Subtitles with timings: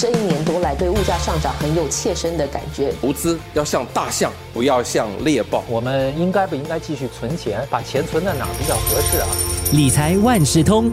[0.00, 2.90] 这一年多来对物价上涨很有切身的感觉。
[3.02, 5.62] 投资要像大象，不要像猎豹。
[5.68, 7.60] 我们应该不应该继续存钱？
[7.68, 9.26] 把钱存在哪比较合适啊？
[9.74, 10.90] 理财万事通，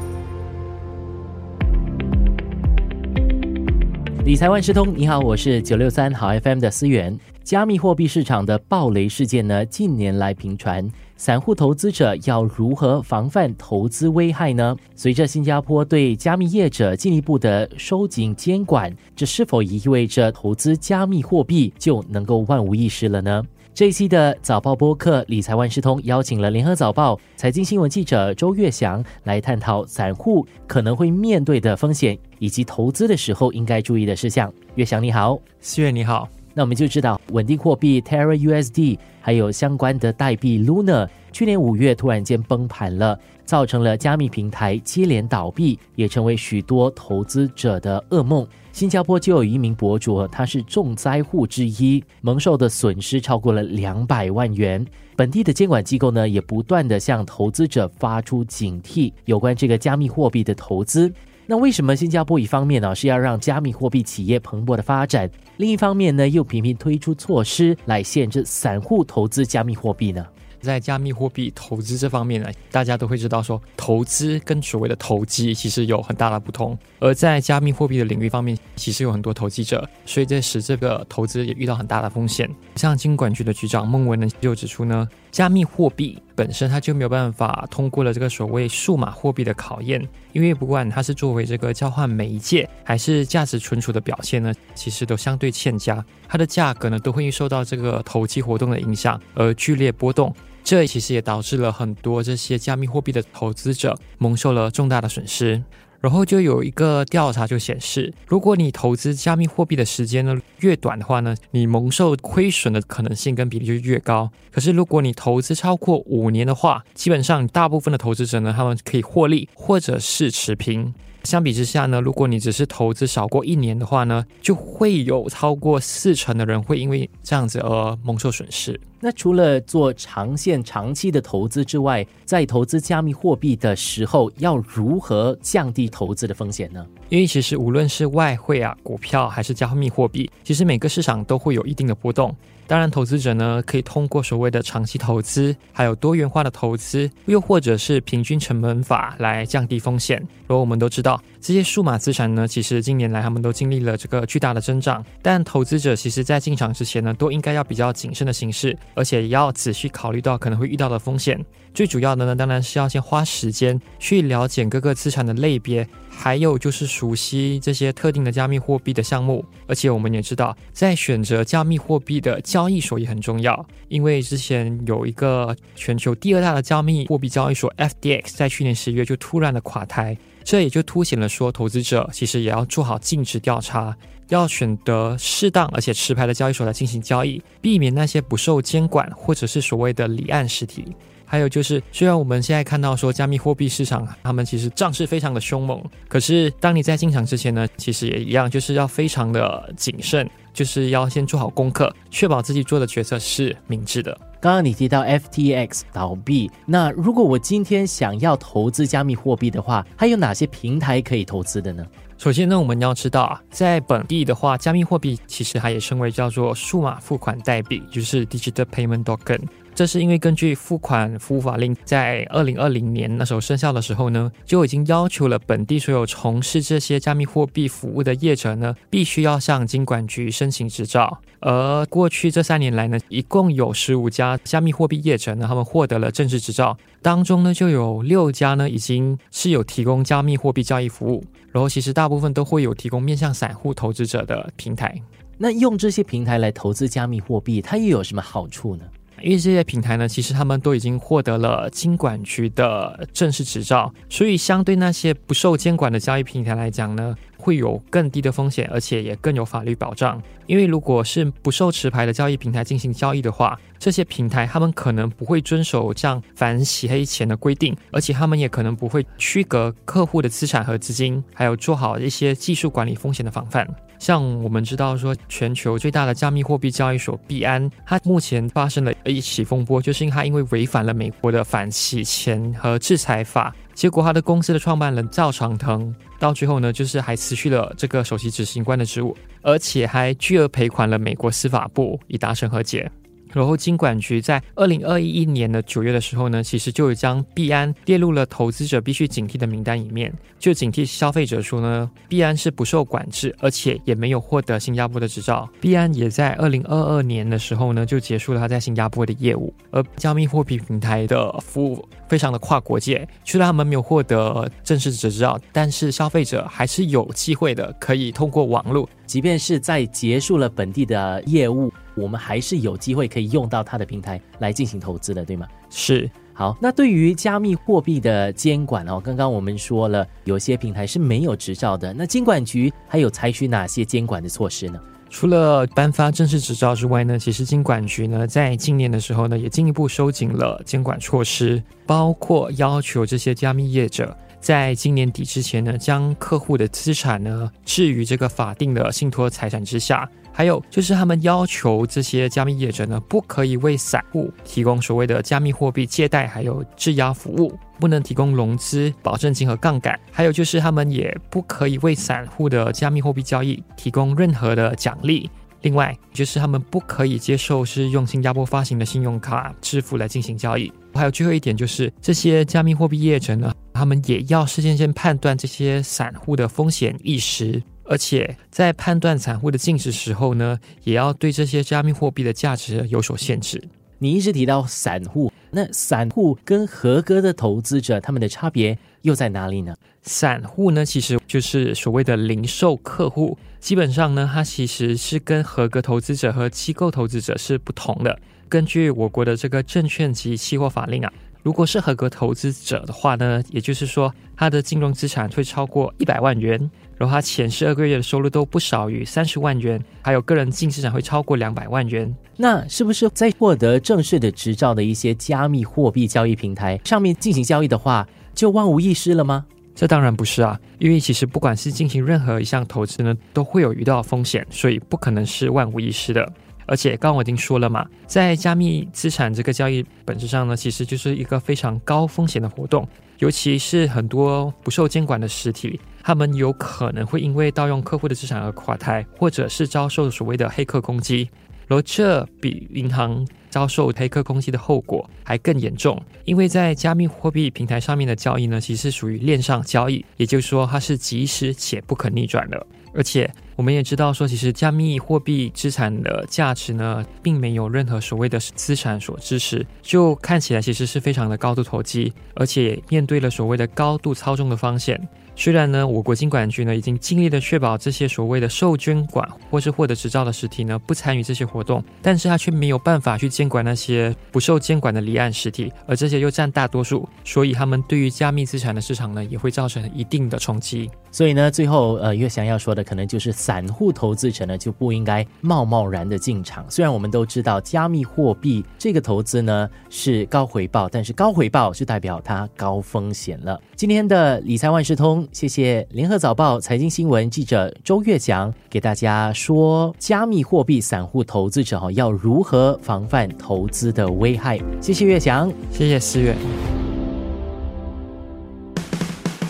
[4.28, 7.18] 理财万事通，你好，我是九六三好 FM 的思源。
[7.46, 10.86] 加密货币市场的暴雷事件呢，近年来频传，
[11.16, 14.76] 散户投资者要如何防范投资危害呢？
[14.96, 23.42] 随着新加坡对加密业者进一步的收紧监管，这是否意味着投资加密货币就能够万无一失了呢？
[23.78, 34.52] 这一期的早报播客理财万事通邀请了联合早报财经新闻记者周月祥来探讨散户可能会面对的风险，以及投资的时候应该注意的事项。
[34.74, 36.28] 月祥你好，四月你好。
[36.58, 48.44] 那我们就知道，稳定货币 Terra USD 还有相关的代币 Luna，去年五月突然间崩盘了，造成了加密平台接连倒闭，也成为许多投资者的噩梦。
[48.72, 54.84] 新加坡就有一名博主，他是重灾户之一，蒙受的损失超过了两百万元。
[55.16, 61.14] 本地的监管机构呢，也不断的向投资者发出警惕，有关这个加密货币的投资。
[61.50, 70.26] 那为什么新加坡一方面呢是要让加密货币企业蓬勃的发展，另一方面呢又频频推出措施来限制散户投资加密货币呢？
[70.60, 76.78] 在加密货币投资这方面呢，大家都会知道说，投资跟所谓的投机其实有很大的不同。
[77.00, 82.50] 而在加密货币的领域方面，其实有很多投机者，所以这使这个投资也遇到很大的风险。
[82.76, 100.32] 像金管局的局长孟文呢就指出呢，加密货币本身它就没有办法通过了这个所谓数码货币的考验，因为不管它是作为这个交换媒介，还是价值存储的表现呢，其实都相对欠佳，它的价格呢都会受到这个投机活动的影响而剧烈波动。
[100.64, 105.64] 这其实也导致了很多这些加密货币的投资者蒙受了重大的损失。
[106.00, 114.30] 然后就有一个调查就显示，如果你投资加密货币的时间呢越短的话呢，你蒙受亏损的可能性跟比例就越高。
[114.52, 120.94] 可是如果你投资超过五年的话，基本上大部分的投资者呢，他们可以获利或者是持平。
[121.24, 128.80] 相比之下呢，如果你只是投资少过一年的话呢，就会有超过四成的人会因为这样子而蒙受损失。
[129.00, 136.86] 那除了做长线、长期的投资之外，在投资加密货币的时候，要如何降低投资的风险呢？
[137.10, 142.36] 因为其实无论是外汇啊、股票还是加密货币，其实每个市场都会有一定的波动。
[142.66, 150.18] 当然，投资者呢可以通过所谓的长期投资，还有多元化的投资，又或者是平均成本法来降低风险。
[150.18, 155.04] 然后我们都知道，这些数码资产呢，其实近年来他们都经历了这个巨大的增长。
[155.22, 161.40] 但投资者其实在进场之前呢，都应该要比较谨慎的形式，而且也要仔细考虑到可能会遇到的风险。
[161.74, 165.88] 最主要的呢，当然是要先花时间去了解各个资产的类别。
[166.20, 183.94] 还有就是熟悉这些特定的加密货币的项目，而且我们也知道，在选择加密货币的交易所也很重要，因为之前有一个全球第二大的加密货币交易所 FDX 在去年十一月就突然的垮台，这也就凸显了说，投资者其实也要做好尽职调查，
[184.30, 190.86] 要选择适当而且持牌的交易所来进行交易，避免那些不受监管或者是所谓的离岸实体。
[191.26, 204.18] 还有就是，虽然我们现在看到说加密货币市场，他们其实涨势非常的凶猛，可是当你在进场之前呢，其实也一样，就是要非常的谨慎，就是要先做好功课，确保自己做的决策是明智的。
[204.40, 211.86] 刚刚你提到 FTX 倒闭，那如果我今天想要投资加密货币的话，还有哪些平台可以投资的呢？
[212.28, 219.40] 首先呢，我们要知道啊，在本地的话，加密货币其实它也称为叫做数码付款代币，就是 Digital Payment Token。
[219.74, 231.22] 这是因为根据付款服务法令，在二零二零年那时候生效的时候呢，就已经要求了本地所有从事这些加密货币服务的业者呢，必须要向金管局申请执照。
[231.40, 245.00] 而过去这三年来呢，一共有十五家加密货币业者呢，他们获得了正式执照，当中呢就有六家呢已经是有提供加密货币交易服务，然后其实大部分都会有提供面向散户投资者的平台。
[245.38, 248.84] 那用这些平台来投资加密货币，它又有什么好处呢？
[249.22, 257.16] 因为这些平台呢，其实他们都已经获得了金管局的正式执照，所以相对那些不受监管的交易平台来讲呢，
[257.48, 260.22] 会有更低的风险，而且也更有法律保障。
[260.48, 273.66] 因为如果是不受持牌的交易平台进行交易的话，这些平台他们可能不会遵守像反洗黑钱的规定，而且他们也可能不会区隔客户的资产和资金，还有做好一些技术管理风险的防范。
[273.98, 283.56] 像我们知道说，全球最大的加密货币交易所币安，它目前发生了一起风波，就是因它因为违反了美国的反洗钱和制裁法。
[283.78, 292.92] 结果他的公司的创办人赵长腾到最后呢，就是还辞去了这个首席执行官的职务，而且还巨额赔款了美国司法部，以达成和解。
[293.34, 305.48] 然后，金管局在二零二一年的九月的时候呢，其实就有将币安列入了投资者必须警惕的名单里面，就警惕消费者说呢，币安是不受管制，而且也没有获得新加坡的执照。
[305.60, 309.54] 币安也在二零二二年的时候呢，就结束了他在新加坡的业务。
[309.72, 321.72] 而加密货币平台的服务非常的跨国界，虽然他们没有获得正式执照，但是消费者还是有机会的，可以通过网络，即便是在结束了本地的业务。
[321.98, 325.48] 我们还是有机会可以用到它的平台来进行投资的，对吗？
[325.70, 326.10] 是。
[326.34, 334.80] 好，那对于加密货币的监管哦，刚刚我们说了，有些平台是没有执照的，那监管局还有采取哪些监管的措施呢？
[335.10, 350.10] 除了颁发正式执照之外呢，其实监管局呢在今年的时候呢，也进一步收紧了监管措施，包括要求这些加密业者在今年底之前呢，将客户的资产呢置于这个法定的信托财产之下。
[350.32, 360.00] 还有就是，他们要求这些加密业者呢，不可以为散户提供所谓的加密货币借贷，还有质押服务，不能提供融资、保证金和杠杆。
[360.12, 365.28] 还有就是，他们也不可以为散户的加密货币交易提供任何的奖励。
[365.62, 370.72] 另外，就是他们不可以接受是用新加坡发行的信用卡支付来进行交易。
[370.94, 377.62] 还有最后一点就是，这些加密货币业者呢，他们也要事先先判断这些散户的风险意识。
[377.90, 383.64] 而且在判断散户的净值时候呢，也要对这些加密货币的价值有所限制。
[384.00, 389.74] 你一直提到散户，那散户跟合格的投资者他们的差别又在哪里呢？
[390.04, 398.20] 散户呢，其实就是所谓的零售客户，基本上呢，它其实是跟合格投资者和机构投资者是不同的。
[398.50, 401.12] 根据我国的这个证券及期货法令啊。
[401.48, 406.60] 如果是合格投资者的话呢，也就是说他的金融资产会超过一百万元，
[406.98, 412.14] 然后他前十二个月的收入都不少于三十万元，还有个人净资产会超过两百万元。
[412.36, 418.06] 那是不是在获得正式的执照的一些加密货币交易平台上面进行交易的话，
[418.36, 419.46] 就万无一失了吗？
[419.74, 426.30] 这当然不是啊，因为其实不管是进行任何一项投资呢，都会有遇到风险，所以不可能是万无一失的。
[426.68, 432.88] 而且刚刚我已经说了嘛，在加密资产这个交易本质上呢，其实就是一个非常高风险的活动，
[433.20, 441.30] 尤其是很多不受监管的实体，他们有可能会因为盗用客户的资产而垮台，或者是遭受所谓的黑客攻击，
[441.70, 453.32] 而这比银行遭受黑客攻击的后果还更严重，因为在加密货币平台上面的交易呢，其实属于链上交易，也就是说它是即时且不可逆转的，而且。
[453.58, 465.06] 我们也知道，说其实加密货币资产的价值呢，并没有任何所谓的资产所支持，就看起来其实是非常的高度投机，而且面对了所谓的高度操纵的风险。
[465.40, 480.90] 虽然呢，我国金管局呢已经尽力的确保这些所谓的受监管或是获得执照的实体呢不参与这些活动，但是他却没有办法去监管那些不受监管的离岸实体，而这些又占大多数，所以他们对于加密资产的市场呢也会造成一定的冲击。
[481.12, 486.66] 所以呢，最后呃，岳翔要说的可能就是散户投资者呢就不应该贸贸然的进场。
[486.68, 493.58] 虽然我们都知道加密货币这个投资呢是高回报，但是高回报就代表它高风险了。
[493.74, 495.26] 今天的理财万事通。
[495.32, 504.60] 谢谢联合早报财经新闻记者周月祥给大家说，加密货币散户投资者哈要如何防范投资的危害。
[504.82, 506.36] 谢谢月祥，谢谢思月。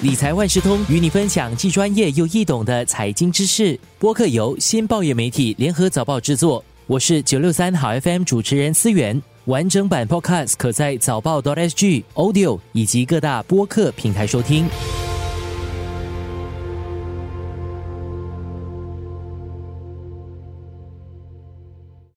[0.04, 3.78] 理财万事通与你分享既专业又易懂的财经知识。
[3.98, 9.20] 播客由新报业媒体联合早报制作，我是九六三好 FM 主持人思源。
[9.46, 14.68] 完整版 Podcast 可在早报 .sg Audio 以及各大播客平台收听。